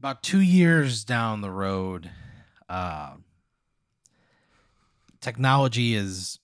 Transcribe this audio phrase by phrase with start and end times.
[0.00, 2.08] about two years down the road,
[2.70, 3.16] uh,
[5.20, 6.38] technology is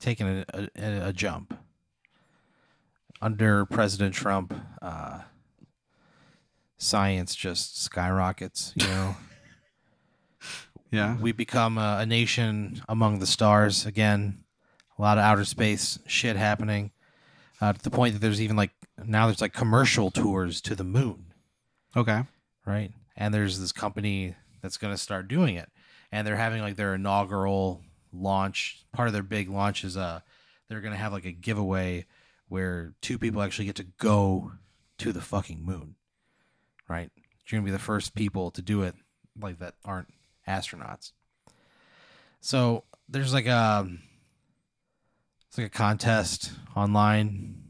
[0.00, 0.44] taking a,
[0.74, 1.52] a, a jump.
[3.20, 5.20] Under President Trump, uh,
[6.78, 8.72] science just skyrockets.
[8.76, 9.16] You know,
[10.90, 11.18] Yeah.
[11.18, 14.44] we become a, a nation among the stars again.
[14.98, 16.90] A lot of outer space shit happening.
[17.60, 18.70] Uh, to the point that there's even like
[19.04, 21.26] now there's like commercial tours to the moon
[21.96, 22.22] Okay.
[22.66, 22.92] right?
[23.16, 25.70] And there's this company that's going to start doing it,
[26.12, 28.84] and they're having like their inaugural launch.
[28.92, 30.20] Part of their big launch is uh,
[30.68, 32.06] they're going to have like a giveaway
[32.48, 34.52] where two people actually get to go
[34.98, 35.96] to the fucking moon,
[36.88, 37.10] right?
[37.16, 38.94] You're going to be the first people to do it
[39.40, 40.08] like that aren't
[40.46, 41.12] astronauts.
[42.40, 43.88] So there's like a
[45.48, 47.62] it's like a contest online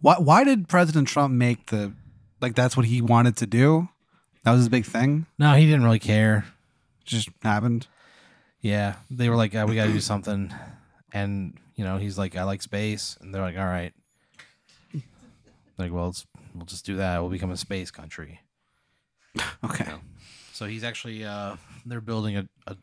[0.00, 1.92] Why why did President Trump make the
[2.40, 3.88] like that's what he wanted to do?
[4.44, 5.26] That was his big thing.
[5.38, 6.44] no he didn't really care
[7.04, 7.86] Just happened.
[8.60, 10.52] Yeah, they were like, uh, "We got to do something,"
[11.12, 13.92] and you know, he's like, "I like space," and they're like, "All right."
[15.78, 17.20] Like, well, it's, we'll just do that.
[17.20, 18.40] We'll become a space country.
[19.62, 19.86] Okay.
[20.52, 22.76] So he's actually, uh, they're building a, a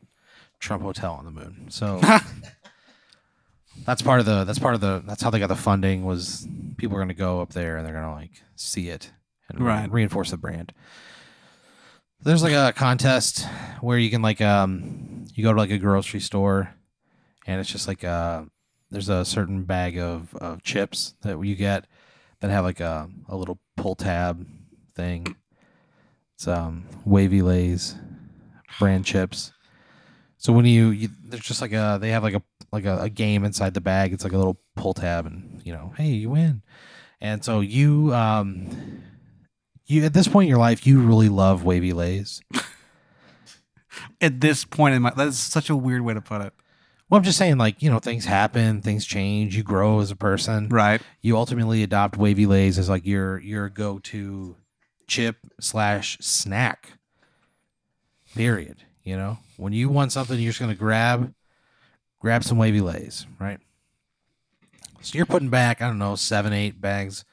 [0.60, 1.66] Trump hotel on the moon.
[1.70, 2.00] So
[3.86, 4.44] that's part of the.
[4.44, 5.02] That's part of the.
[5.06, 6.06] That's how they got the funding.
[6.06, 9.12] Was people are going to go up there and they're going to like see it
[9.54, 9.92] and Right.
[9.92, 10.74] reinforce the brand.
[12.22, 13.46] There's like a contest
[13.82, 16.74] where you can like um you go to like a grocery store
[17.46, 18.44] and it's just like uh
[18.92, 21.86] there's a certain bag of, of chips that you get
[22.40, 24.48] that have like a, a little pull tab
[24.96, 25.36] thing.
[26.36, 27.96] It's um wavy lays
[28.80, 29.52] brand chips.
[30.38, 33.10] So when you, you there's just like a they have like a like a, a
[33.10, 34.14] game inside the bag.
[34.14, 36.62] It's like a little pull tab and you know, hey, you win.
[37.20, 39.04] And so you um
[39.86, 42.42] you at this point in your life you really love wavy lays.
[44.22, 46.54] At this point in my that's such a weird way to put it.
[47.10, 50.16] Well, I'm just saying, like, you know, things happen, things change, you grow as a
[50.16, 50.68] person.
[50.70, 51.00] Right.
[51.22, 54.56] You ultimately adopt wavy lays as like your your go to
[55.06, 56.94] chip slash snack.
[58.34, 58.78] Period.
[59.04, 59.38] You know?
[59.58, 61.34] When you want something you're just gonna grab,
[62.20, 63.60] grab some wavy lays, right?
[65.02, 67.26] So you're putting back, I don't know, seven, eight bags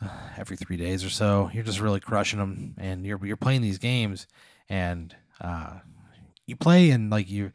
[0.36, 1.50] every three days or so.
[1.52, 4.26] You're just really crushing them, and you're you're playing these games,
[4.68, 5.78] and uh,
[6.46, 7.52] you play and like you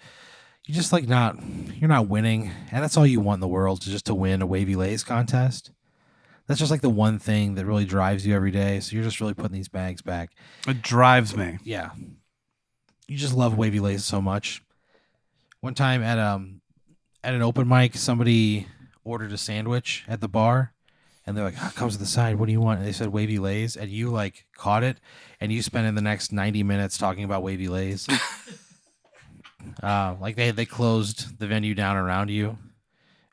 [0.65, 1.37] you just like not
[1.79, 4.41] you're not winning and that's all you want in the world is just to win
[4.41, 5.69] a wavy lays contest
[6.47, 9.19] that's just like the one thing that really drives you every day so you're just
[9.21, 10.31] really putting these bags back
[10.67, 11.59] It drives me.
[11.63, 11.91] yeah
[13.07, 14.63] you just love wavy lays so much
[15.59, 16.61] one time at um
[17.23, 18.65] at an open mic somebody
[19.03, 20.73] ordered a sandwich at the bar
[21.25, 22.37] and they're like oh, comes to the side.
[22.37, 22.79] What do you want?
[22.79, 23.75] And they said wavy lays.
[23.75, 24.97] And you like caught it.
[25.39, 28.07] And you spent in the next 90 minutes talking about wavy lays.
[29.81, 32.55] Uh, like they they closed the venue down around you.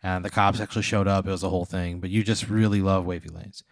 [0.02, 1.26] And the cops actually showed up.
[1.26, 2.00] It was a whole thing.
[2.00, 3.62] But you just really love wavy lays.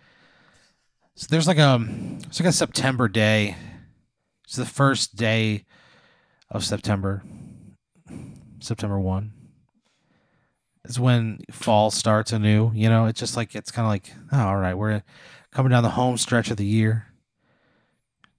[1.14, 1.80] So there's like a
[2.26, 3.56] it's like a september day.
[4.44, 5.64] It's the first day
[6.50, 7.22] of september.
[8.60, 9.32] September 1
[10.84, 13.06] is when fall starts anew you know?
[13.06, 15.02] It's just like it's kind of like oh, all right we're
[15.50, 17.06] coming down the home stretch of the year.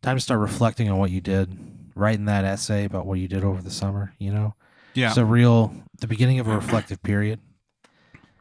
[0.01, 1.57] Time to start reflecting on what you did
[1.93, 4.55] writing that essay about what you did over the summer you know?
[4.93, 5.09] Yeah.
[5.09, 7.39] it's a real the beginning of a reflective period.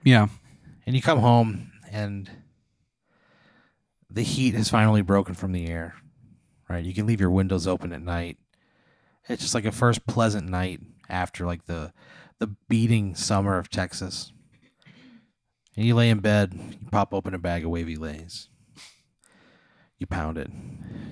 [0.02, 0.28] Yeah.
[0.86, 2.30] and you come home and
[4.08, 5.94] the heat has finally broken from the air
[6.70, 6.84] right?
[6.84, 8.38] You can leave your windows open at night.
[9.28, 11.92] It's just like a first pleasant night after like the
[12.40, 14.32] the beating summer of texas
[15.76, 18.48] and you lay in bed you pop open a bag of wavy lays
[19.98, 20.50] you pound it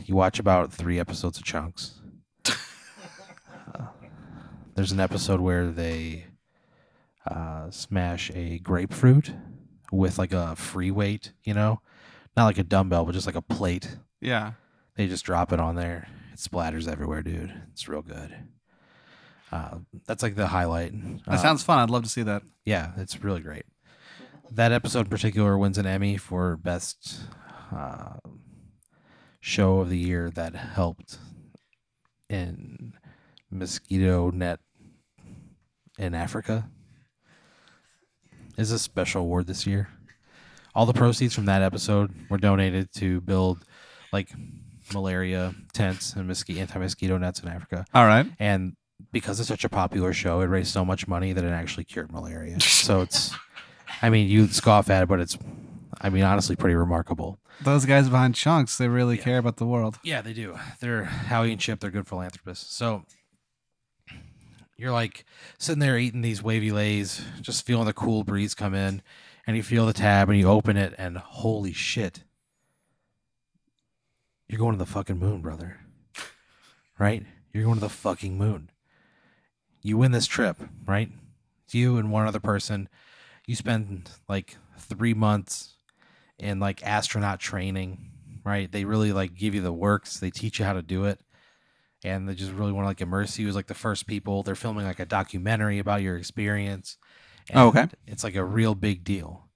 [0.06, 2.00] you watch about three episodes of chunks
[3.74, 3.86] Uh,
[4.74, 6.24] there's an episode where they
[7.30, 9.32] uh, smash a grapefruit
[9.92, 11.80] with like a free weight, you know,
[12.36, 13.96] not like a dumbbell, but just like a plate.
[14.20, 14.52] Yeah.
[14.96, 16.08] They just drop it on there.
[16.32, 17.52] It splatters everywhere, dude.
[17.72, 18.34] It's real good.
[19.50, 20.92] Uh, that's like the highlight.
[21.24, 21.78] That Uh, sounds fun.
[21.78, 22.42] I'd love to see that.
[22.64, 23.64] yeah, it's really great.
[24.50, 27.20] That episode in particular wins an Emmy for best
[27.74, 28.14] uh,
[29.40, 31.18] show of the year that helped
[32.30, 32.94] in
[33.50, 34.60] mosquito net
[35.98, 36.68] in Africa.
[38.56, 39.88] Is a special award this year.
[40.74, 43.64] All the proceeds from that episode were donated to build
[44.12, 44.30] like
[44.92, 48.26] malaria tents and mosquito anti-mosquito nets in Africa All right.
[48.38, 48.74] and
[49.12, 52.12] because it's such a popular show, it raised so much money that it actually cured
[52.12, 52.60] malaria.
[52.60, 53.32] so it's,
[54.02, 55.38] I mean, you scoff at it, but it's
[56.00, 57.40] I mean, honestly, pretty remarkable.
[57.60, 59.24] Those guys behind Chunks, they really Yeah.
[59.24, 59.98] care about the world.
[60.04, 60.56] Yeah, they do.
[60.80, 61.80] They're Howie and Chip.
[61.80, 62.72] They're good philanthropists.
[62.72, 63.04] So
[64.76, 65.24] you're like
[65.58, 69.02] sitting there eating these wavy lays, just feeling the cool breeze come in,
[69.44, 72.22] and you feel the tab and you open it, and holy shit,
[74.48, 75.80] you're going to the fucking moon, brother.
[76.98, 77.24] Right?
[77.52, 78.70] You're going to the fucking moon.
[79.88, 81.10] You win this trip, right?
[81.64, 82.90] It's you and one other person.
[83.46, 85.76] You spend like three months
[86.38, 88.10] in like astronaut training,
[88.44, 88.70] right?
[88.70, 90.20] They really like give you the works.
[90.20, 91.20] They teach you how to do it.
[92.04, 94.42] And they just really want to like immerse you as like the first people.
[94.42, 96.98] They're filming like a documentary about your experience.
[97.48, 97.88] And Oh, okay.
[98.06, 99.48] It's like a real big deal.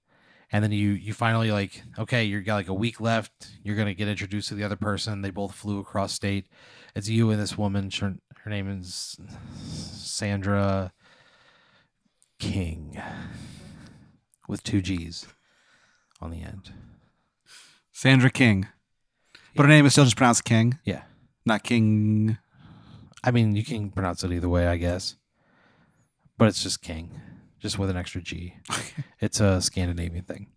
[0.51, 3.51] And then you you finally like, okay, you got like a week left.
[3.63, 5.21] You're gonna get introduced to the other person.
[5.21, 6.47] They both flew across state.
[6.95, 7.89] It's you and this woman.
[8.43, 9.17] Her, name is
[9.63, 10.91] Sandra
[12.39, 13.01] King
[14.49, 15.25] with two G's
[16.19, 16.73] on the end.
[17.93, 18.67] Sandra King.
[19.55, 21.03] But her name is still just pronounced King, Yeah.
[21.45, 22.37] not King.
[23.23, 25.15] I mean, you can pronounce it either way, I guess.
[26.37, 27.21] But it's just King,
[27.59, 28.55] just with an extra G.
[29.21, 30.47] It's a Scandinavian thing.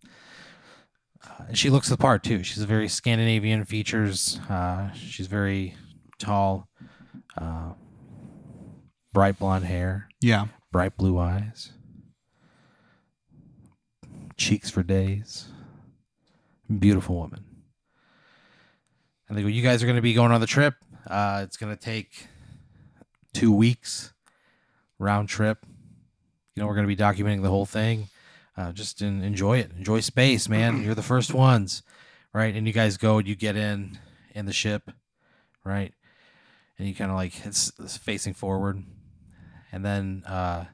[1.25, 2.43] Uh, and she looks the part too.
[2.43, 4.41] She's a very Scandinavian features.
[4.49, 5.75] Uh, she's very
[6.19, 6.67] tall,
[7.37, 7.73] uh,
[9.13, 10.47] bright blonde hair, Yeah.
[10.71, 11.71] bright blue eyes,
[14.37, 15.49] cheeks for days.
[16.79, 17.45] Beautiful woman.
[19.29, 20.75] And they go, You guys are going to be going on the trip.
[21.09, 22.27] Uh, it's going to take
[23.33, 24.13] two weeks
[24.99, 25.65] round trip.
[26.55, 28.09] You know, we're going to be documenting the whole thing.
[28.57, 29.71] Uh, just en- enjoy it.
[29.77, 30.81] Enjoy space, man.
[30.83, 31.83] You're the first ones,
[32.33, 32.53] right?
[32.55, 33.99] And you guys go and you get in
[34.33, 34.91] in the ship,
[35.63, 35.93] right?
[36.77, 38.83] And you kind of like it's, it's facing forward,
[39.71, 40.65] and then uh,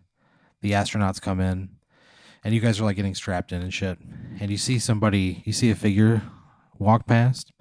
[0.61, 1.69] the astronauts come in,
[2.43, 3.97] and you guys are like getting strapped in and shit.
[4.39, 6.23] And you see somebody, you see a figure
[6.77, 7.53] walk past,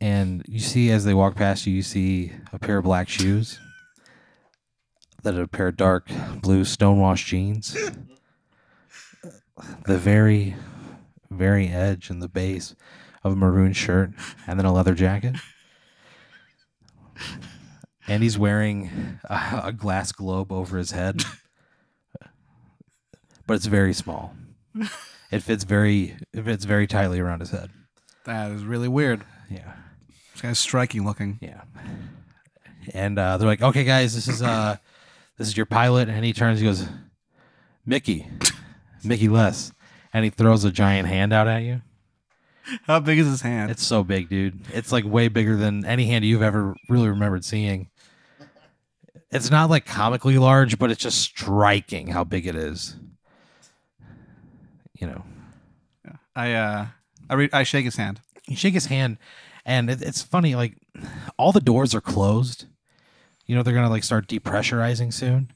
[0.00, 3.58] and you see as they walk past you, you see a pair of black shoes,
[5.22, 6.08] that a pair of dark
[6.40, 7.74] blue stonewashed jeans,
[9.86, 10.54] the very,
[11.30, 12.76] very edge and the base
[13.24, 14.10] of a maroon shirt,
[14.46, 15.36] and then a leather jacket.
[18.06, 21.22] And he's wearing a, a glass globe over his head,
[23.46, 24.34] but it's very small.
[25.30, 27.70] It fits very, it fits very tightly around his head.
[28.24, 29.24] That is really weird.
[29.50, 29.72] Yeah.
[30.32, 31.38] This guy's striking looking.
[31.40, 31.62] Yeah.
[32.92, 34.76] And uh, they're like, "Okay, guys, this is uh,
[35.38, 36.86] this is your pilot." And he turns, he goes,
[37.86, 38.28] "Mickey,
[39.02, 39.72] Mickey Less,"
[40.12, 41.80] and he throws a giant hand out at you.
[42.84, 43.70] How big is his hand?
[43.70, 44.60] It's so big, dude.
[44.72, 47.88] It's like way bigger than any hand you've ever really remembered seeing.
[49.30, 52.96] It's not like comically large, but it's just striking how big it is.
[54.98, 55.24] You know,
[56.36, 56.86] I uh,
[57.28, 58.20] I re- I shake his hand.
[58.46, 59.18] you shake his hand
[59.66, 60.76] and it, it's funny like
[61.38, 62.66] all the doors are closed
[63.46, 65.50] you know they're gonna like start depressurizing soon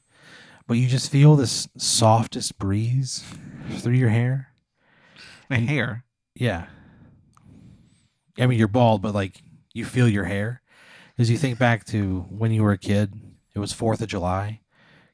[0.67, 3.23] but you just feel this softest breeze
[3.77, 4.49] through your hair
[5.49, 6.03] My hair.
[6.35, 6.65] yeah
[8.39, 9.41] i mean you're bald but like
[9.73, 10.61] you feel your hair
[11.17, 13.13] as you think back to when you were a kid
[13.55, 14.59] it was fourth of july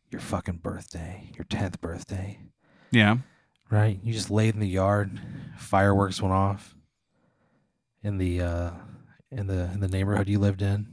[0.10, 2.40] your fucking birthday your 10th birthday
[2.92, 3.18] Yeah.
[3.70, 4.00] right?
[4.04, 5.20] You just laid in the yard,
[5.58, 6.76] fireworks went off
[8.04, 8.72] in the uh
[9.32, 10.88] in the in the neighborhood you lived in.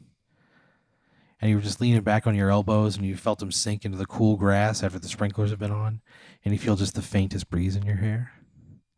[1.41, 3.99] And you were just leaning back on your elbows and you felt them sink into
[3.99, 6.01] the cool grass after the sprinklers have been on
[6.45, 8.33] and you feel just the faintest breeze in your hair.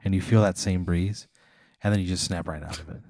[0.04, 1.26] And you feel that same breeze
[1.82, 3.00] and then you just snap right out of it.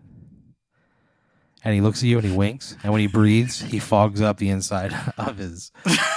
[1.64, 4.36] And he looks at you and he winks and when he breathes, he fogs up
[4.36, 5.72] the inside of his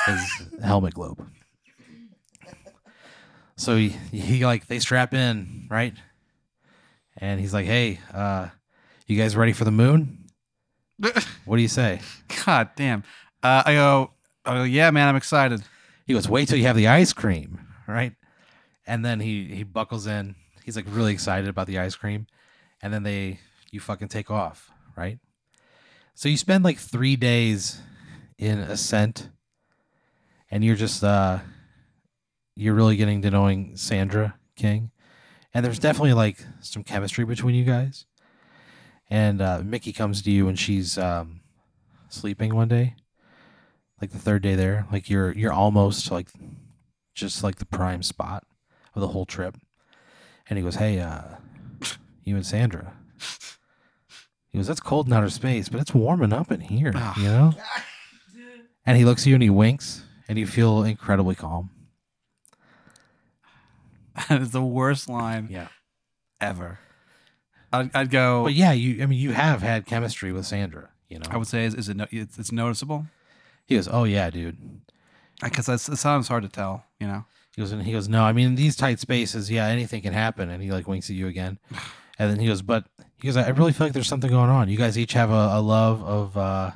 [0.05, 1.25] his helmet globe.
[3.55, 5.93] So he, he like they strap in, right?
[7.17, 8.49] And he's like, "Hey, uh,
[9.07, 10.25] you guys ready for the moon?
[11.45, 12.01] What do you say?"
[12.45, 13.03] God damn.
[13.41, 14.11] Uh, I go.
[14.45, 14.63] I go.
[14.63, 15.07] Yeah, man.
[15.07, 15.63] I'm excited.
[16.05, 18.13] He goes, "Wait till you have the ice cream, right?"
[18.85, 20.35] And then he he buckles in.
[20.63, 22.27] He's like really excited about the ice cream,
[22.81, 23.39] and then they
[23.71, 25.17] you fucking take off, right?
[26.17, 27.79] So you spend like three days
[28.39, 29.29] in ascent,
[30.49, 31.41] and you're just uh,
[32.55, 34.89] you're really getting to knowing Sandra King,
[35.53, 38.07] and there's definitely like some chemistry between you guys.
[39.11, 41.41] And uh, Mickey comes to you, and she's um,
[42.09, 42.95] sleeping one day,
[44.01, 44.87] like the third day there.
[44.91, 46.29] Like you're you're almost like
[47.13, 48.43] just like the prime spot
[48.95, 49.55] of the whole trip.
[50.49, 51.35] And he goes, "Hey, uh,
[52.23, 52.93] you and Sandra."
[54.57, 57.13] He goes, "That's cold in outer space, but it's warming up in here, Ah.
[57.15, 57.53] you know."
[58.87, 61.69] And he looks at you and he winks, and you feel incredibly calm.
[64.29, 65.47] That is the worst line.
[65.51, 65.67] Yeah.
[66.41, 66.79] ever.
[67.71, 68.45] I'd, I'd go.
[68.45, 69.03] But yeah, you.
[69.03, 70.89] I mean, you have had chemistry with Sandra.
[71.07, 71.27] You know.
[71.29, 73.05] I would say is, is it no, it's, it's noticeable
[73.67, 74.57] He goes, "Oh yeah, dude."
[75.43, 76.85] because that's it sounds hard to tell.
[76.99, 77.25] You know.
[77.55, 80.13] He goes, and he goes, "No, I mean, in these tight spaces, yeah, anything can
[80.13, 81.59] happen." And he like winks at you again,
[82.17, 82.85] and then he goes, "But
[83.19, 84.69] he goes, I really feel like there's something going on.
[84.69, 86.71] You guys each have a, a love of uh,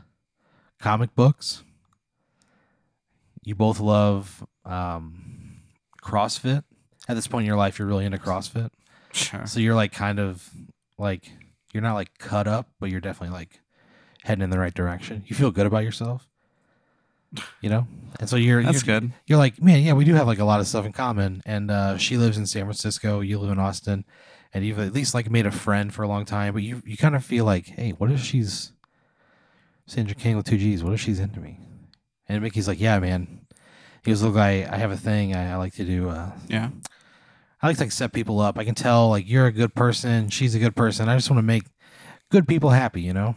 [0.79, 1.63] comic books.
[3.43, 5.61] You both love um,
[6.03, 6.63] CrossFit.
[7.07, 8.69] At this point in your life, you're really into CrossFit.
[9.11, 9.45] Sure.
[9.45, 10.49] So you're like kind of
[10.97, 11.31] like
[11.73, 13.59] you're not like cut up, but you're definitely like
[14.23, 15.23] heading in the right direction.
[15.27, 16.27] You feel good about yourself,
[17.59, 17.87] you know.
[18.19, 19.11] And so you're That's you're, good.
[19.25, 21.41] You're like, man, yeah, we do have like a lot of stuff in common.
[21.45, 24.05] And uh, she lives in San Francisco, you live in Austin,
[24.53, 26.53] and you've at least like made a friend for a long time.
[26.53, 28.71] But you you kind of feel like, hey, what if she's
[29.85, 30.83] Sandra King with two G's?
[30.83, 31.59] What if she's into me?
[32.27, 33.45] And Mickey's like, yeah, man.
[34.03, 36.09] He goes, look, I, I have a thing I, I like to do.
[36.09, 36.69] Uh, Yeah.
[37.61, 38.57] I like to like, set people up.
[38.57, 41.07] I can tell like you're a good person, she's a good person.
[41.07, 41.65] I just want to make
[42.29, 43.35] good people happy, you know?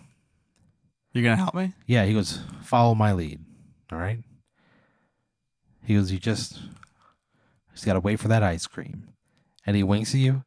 [1.13, 1.73] You're gonna help me?
[1.87, 3.41] Yeah, he goes, follow my lead.
[3.93, 4.19] All right.
[5.85, 6.59] He goes, you just
[7.73, 9.09] just gotta wait for that ice cream.
[9.67, 10.43] And he winks at you.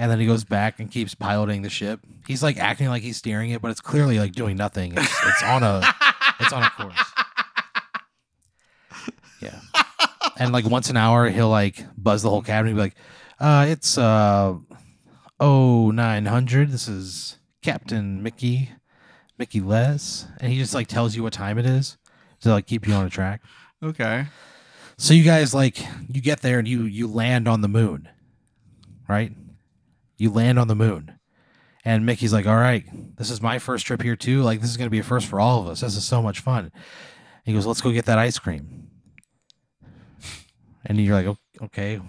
[0.00, 2.00] And then he goes back and keeps piloting the ship.
[2.26, 4.94] He's like acting like he's steering it, but it's clearly like doing nothing.
[4.96, 5.82] It's, it's on a
[6.40, 6.96] it's on a course.
[9.42, 9.58] Yeah.
[10.38, 12.94] And like once an hour he'll like buzz the whole cabin and be like,
[13.38, 14.54] uh, it's uh
[15.38, 16.70] oh nine hundred.
[16.70, 18.70] This is Captain Mickey.
[19.38, 21.96] Mickey Less, and he just like tells you what time it is
[22.42, 23.40] to like keep you on a track.
[23.82, 24.26] Okay.
[24.98, 25.78] So you guys like
[26.12, 28.08] you get there and you you land on the moon,
[29.08, 29.32] right?
[30.20, 31.18] You land on the moon,
[31.84, 32.84] and Mickey's like, "All right,
[33.16, 34.42] this is my first trip here too.
[34.42, 35.80] Like this is gonna be a first for all of us.
[35.80, 36.70] This is so much fun."
[37.44, 38.90] He goes, "Let's go get that ice cream,"
[40.84, 42.00] and you're like, "Okay,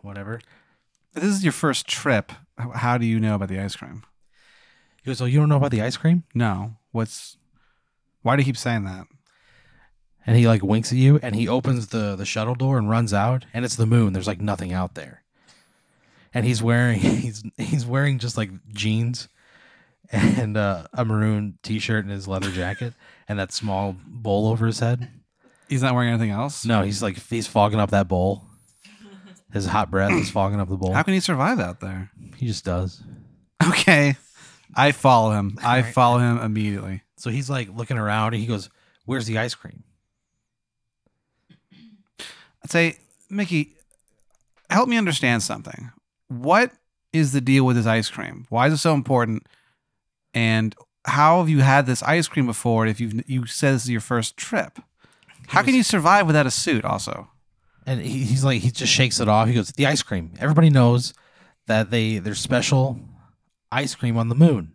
[0.00, 0.40] whatever."
[1.12, 2.32] This is your first trip.
[2.56, 4.04] How do you know about the ice cream?
[5.02, 6.76] He goes, "Oh, you don't know about the ice cream?" No.
[6.92, 7.36] What's?
[8.22, 9.06] Why do you keep saying that?
[10.26, 13.14] and he like winks at you and he opens the the shuttle door and runs
[13.14, 15.22] out and it's the moon there's like nothing out there
[16.34, 19.28] and he's wearing he's he's wearing just like jeans
[20.10, 22.94] and uh, a maroon t-shirt and his leather jacket
[23.28, 25.10] and that small bowl over his head
[25.68, 26.64] He's not wearing anything else.
[26.64, 28.44] no he's like he's fogging up that bowl
[29.52, 32.10] his hot breath is fogging up the bowl How can he survive out there?
[32.36, 33.02] he just does
[33.66, 34.16] Okay.
[34.74, 35.58] I follow him.
[35.62, 35.94] I Alright.
[35.94, 37.02] follow him immediately.
[37.16, 38.70] so he's like looking around and he goes
[39.04, 39.82] where's the ice cream
[42.64, 42.98] I'd say,
[43.30, 43.74] Mickey,
[44.68, 45.90] help me understand something.
[46.28, 46.72] What
[47.12, 48.46] is the deal with this ice cream?
[48.48, 49.46] Why is it so important?
[50.34, 53.90] And how have you had this ice cream before if you've you said this is
[53.90, 54.78] your first trip?
[55.48, 57.28] How can you survive without a suit also?
[57.86, 60.68] and he, he's like he just shakes it off he goes the ice cream everybody
[60.68, 61.14] knows
[61.68, 63.00] that they there's special
[63.72, 64.74] ice cream on the moon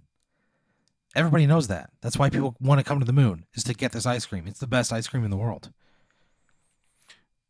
[1.16, 3.92] everybody knows that that's why people want to come to the moon is to get
[3.92, 5.72] this ice cream it's the best ice cream in the world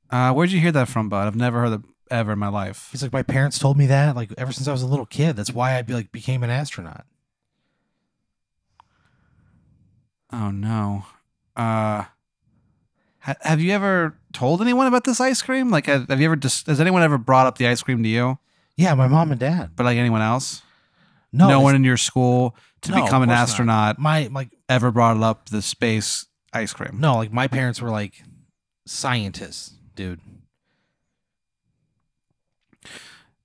[0.10, 1.26] Uh, where'd you hear that from, bud?
[1.26, 1.84] I've never heard that
[2.14, 2.90] ever in my life.
[2.92, 5.36] he's like my parents told me that like ever since i was a little kid
[5.36, 7.06] that's why i be like became an astronaut
[10.32, 11.06] Oh no.
[11.56, 12.06] Uh,
[13.20, 15.70] ha- have you ever told anyone about this ice cream?
[15.70, 16.36] Like, have, have you ever?
[16.36, 18.40] Dis- has anyone ever brought up the ice cream to you?
[18.76, 20.64] yeah my mom and dad But like anyone else?
[21.32, 23.38] no no one in your school to No, become an not.
[23.38, 27.00] astronaut my like ever brought up the space ice cream.
[27.00, 28.24] no like my parents were like
[28.88, 30.20] scientists dude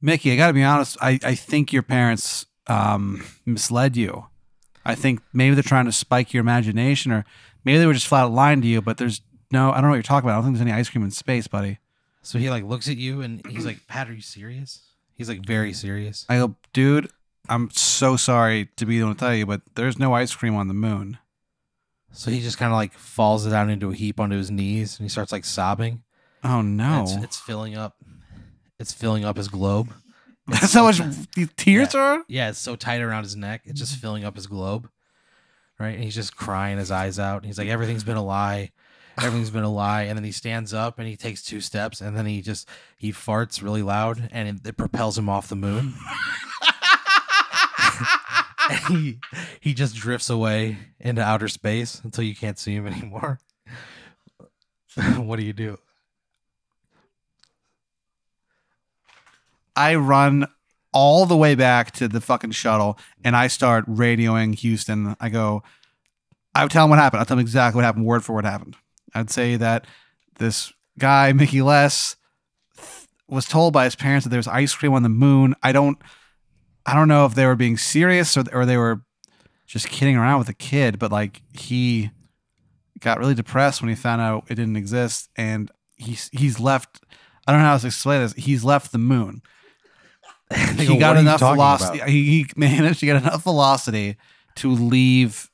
[0.00, 0.96] Mickey, I got to be honest.
[1.00, 4.26] I, I think your parents um, misled you.
[4.84, 7.24] I think maybe they're trying to spike your imagination, or
[7.64, 8.80] maybe they were just flat out lying to you.
[8.80, 10.34] But there's no, I don't know what you're talking about.
[10.34, 11.78] I don't think there's any ice cream in space, buddy.
[12.22, 14.82] so he like looks at you and he's like pat are you serious
[15.14, 17.10] he's like very serious I go, dude.
[17.48, 20.54] I'm so sorry to be the one to tell you, but there's no ice cream
[20.54, 21.16] on the moon.
[22.12, 25.04] So he just kind of like falls down into a heap onto his knees and
[25.04, 26.02] he starts like sobbing.
[26.44, 27.96] Oh no, It's, it's filling up.
[28.78, 29.92] It's filling up his globe.
[30.50, 32.24] It's that's so how much ti- the tears are.
[32.26, 33.60] Yeah, it's so tight around his neck.
[33.66, 34.00] It's just mm-hmm.
[34.00, 34.88] filling up his globe.
[35.78, 35.90] Right?
[35.90, 37.44] And he's just crying his eyes out.
[37.44, 38.70] He's like, everything's been a lie.
[39.18, 40.04] Everything's been a lie.
[40.04, 42.66] And then he stands up and he takes two steps and then he just
[42.96, 45.92] he farts really loud and it, it propels him off the moon.
[48.70, 49.18] and he
[49.60, 53.38] he just drifts away into outer space until you can't see him anymore.
[55.16, 55.78] what do you do?
[59.78, 60.48] I run
[60.92, 65.14] all the way back to the fucking shuttle and I start radioing Houston.
[65.20, 65.62] I go,
[66.52, 67.20] I tell him what happened.
[67.20, 68.74] I'll tell him exactly what happened, word for word happened.
[69.14, 69.86] I'd say that
[70.40, 72.16] this guy, Mickey Less,
[73.28, 75.54] was told by his parents that there's ice cream on the moon.
[75.62, 75.98] I don't
[76.84, 79.02] I don't know if they were being serious or or they were
[79.66, 82.10] just kidding around with the kid, but like he
[82.98, 87.00] got really depressed when he found out it didn't exist and he's he's left
[87.46, 88.32] I don't know how to explain this.
[88.32, 89.40] He's left the moon.
[90.76, 92.10] He go, got "What are you enough velocity.
[92.10, 94.16] He, he managed to get enough velocity
[94.56, 95.50] to leave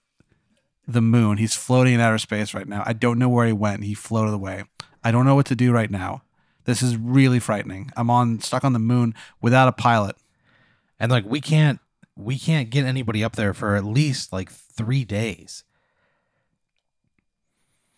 [0.87, 1.39] the moon.
[1.39, 2.83] He's floating in outer space right now.
[2.87, 3.85] I don't know where he went.
[3.85, 4.65] He floated away.
[5.03, 6.23] I don't know what to do right now.
[6.65, 7.91] This is really frightening.
[7.97, 10.17] I'm on stuck on the moon without a pilot.
[10.99, 11.81] And like we can't
[12.17, 15.65] we can't get anybody up there for at least like three days.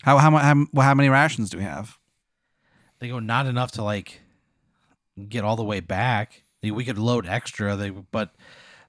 [0.03, 1.99] How how how, well, how many rations do we have?
[2.99, 4.21] They go not enough to like
[5.29, 6.43] get all the way back.
[6.71, 7.77] We could load extra.
[7.77, 8.35] They but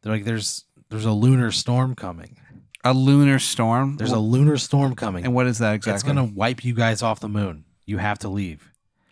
[0.02, 2.38] they're like there's there's a lunar storm coming.
[2.84, 3.98] A lunar storm.
[3.98, 5.26] There's a lunar storm coming.
[5.26, 5.96] and what is that exactly?
[5.96, 7.66] It's gonna wipe you guys off the moon.
[7.86, 8.72] You have to leave.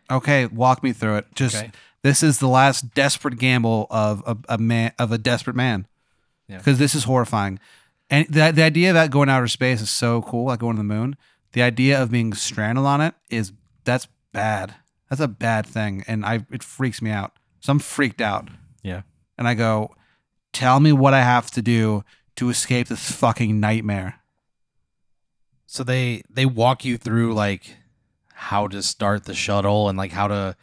[0.09, 1.25] Okay, walk me through it.
[1.35, 1.71] Just Okay.
[2.03, 5.87] this is the last desperate gamble of a, a man of a desperate man.
[6.47, 6.57] Yeah.
[6.59, 7.59] Because this is horrifying.
[8.09, 10.79] And the, the idea of that going outer space is so cool, like going to
[10.79, 11.15] the moon.
[11.53, 13.51] The idea of being stranded on it is
[13.83, 14.75] that's bad.
[15.09, 16.03] That's a bad thing.
[16.07, 17.33] And I it freaks me out.
[17.65, 18.49] So I'm freaked out.
[18.83, 19.01] Yeah.
[19.39, 19.95] And I go,
[20.53, 22.03] tell me what I have to do
[22.35, 24.19] to escape this fucking nightmare.
[25.65, 27.75] So they they walk you through like
[28.33, 30.55] how to start the shuttle and like how to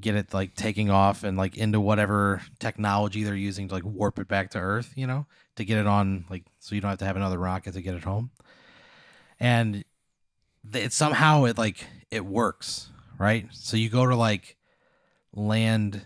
[0.00, 4.18] get it like taking off and like into whatever technology they're using to like warp
[4.18, 6.98] it back to Earth, you know, to get it on like so you don't have
[6.98, 8.32] to have another rocket to get it home.
[9.38, 9.84] And
[10.74, 13.46] it somehow it like it works, right?
[13.52, 14.56] So you go to like
[15.32, 16.04] land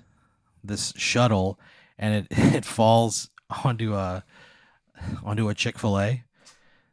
[0.65, 1.59] this shuttle
[1.99, 3.31] and it it falls
[3.65, 4.25] onto a
[5.25, 6.25] onto a Chick-fil-A.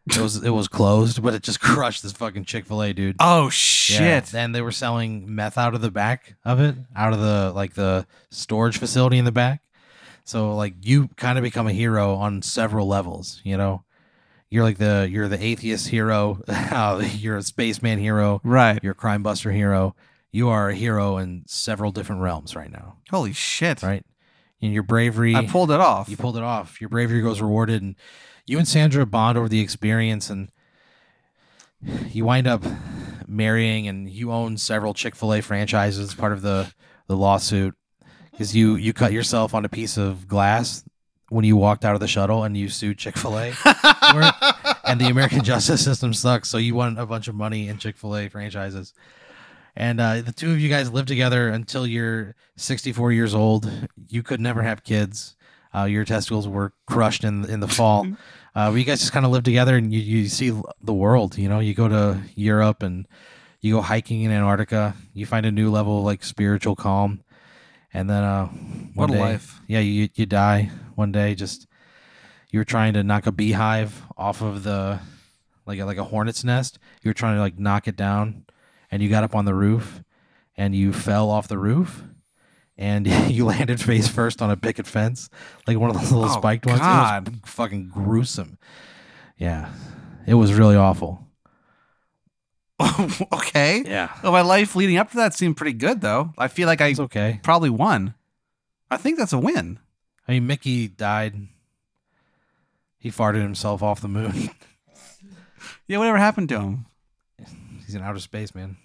[0.09, 3.17] It was it was closed, but it just crushed this fucking Chick-fil-A, dude.
[3.19, 3.49] Oh Yeah.
[3.49, 4.25] shit.
[4.27, 7.73] Then they were selling meth out of the back of it, out of the like
[7.73, 9.61] the storage facility in the back.
[10.23, 13.83] So like you kind of become a hero on several levels, you know.
[14.49, 18.79] You're like the you're the atheist hero, uh, you're a spaceman hero, Right.
[18.81, 19.93] you're a crime buster hero.
[20.31, 23.81] You are a hero in several different realms right now, Holy shit.
[23.81, 24.05] right?
[24.61, 26.09] And your bravery I pulled it off.
[26.09, 26.81] you pulled it off.
[26.81, 27.95] Your bravery goes rewarded, and
[28.45, 30.49] you and Sandra bond over the experience, and
[32.11, 32.63] you wind up
[33.27, 36.13] marrying, and you own several Chick Fil A franchises.
[36.15, 36.71] Part of the
[37.07, 37.75] the lawsuit
[38.39, 40.83] is you you cut yourself on a piece of glass
[41.29, 43.53] when you walked out of the shuttle, and you sued Chick Fil A,
[44.85, 46.49] and the American justice system sucks.
[46.49, 48.93] So you won a bunch of money in Chick Fil A franchises.
[49.79, 53.71] And uh, the two of you guys live together until you're 64 years old.
[54.09, 55.35] You could never have kids.
[55.73, 58.07] Uh, your testicles were crushed in in the fall.
[58.55, 60.49] Uh, but you guys just kind of live together, and you, you see
[60.81, 61.37] the world.
[61.37, 63.07] You know, you go to Europe and
[63.61, 64.95] you go hiking in Antarctica.
[65.13, 67.21] You find a new level of like spiritual calm,
[67.93, 69.61] and then uh, one What a day- life.
[69.67, 71.35] Yeah, you you die one day.
[71.35, 71.67] Just
[72.49, 74.99] you were trying to knock a beehive off of the
[75.67, 76.79] like a, like a hornet's nest.
[77.03, 78.45] You were trying to like knock it down,
[78.91, 80.03] and you got up on the roof,
[80.55, 82.03] and you fell off the roof,
[82.77, 85.29] and you landed face first on a picket fence,
[85.67, 86.79] like one of those little Oh, spiked ones.
[86.79, 87.29] It God.
[87.29, 88.57] was fucking gruesome.
[89.37, 89.69] Yeah,
[90.25, 91.23] it was really awful.
[93.33, 93.81] okay.
[93.85, 96.33] Yeah, Well, my life leading up to that seemed pretty good, though.
[96.37, 97.39] I feel like I it's okay.
[97.43, 98.13] probably won.
[98.91, 99.79] I think that's a win.
[100.27, 101.47] I mean, Mickey died.
[102.99, 104.49] He farted himself off the moon.
[105.87, 106.85] Yeah, whatever happened to him?
[107.87, 108.75] He's in outer space, man.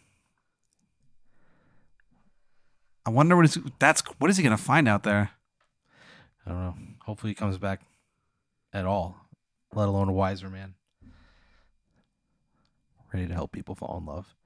[3.05, 5.31] I wonder what is that's what is he gonna find out there?
[6.47, 6.75] I don't know.
[7.05, 7.81] Hopefully, he comes back
[8.73, 9.17] at all,
[9.75, 10.75] let alone a wiser man.
[13.13, 14.37] Ready to help people fall in love.